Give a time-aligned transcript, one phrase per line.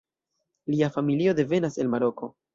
[0.65, 2.35] Lia familio devenas el Maroko.